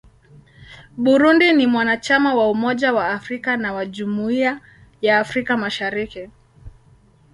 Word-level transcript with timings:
Burundi 0.97 1.53
ni 1.53 1.67
mwanachama 1.67 2.33
wa 2.35 2.51
Umoja 2.51 2.93
wa 2.93 3.09
Afrika 3.09 3.57
na 3.57 3.73
wa 3.73 3.85
Jumuiya 3.85 4.61
ya 5.01 5.19
Afrika 5.19 5.57
Mashariki. 5.57 6.29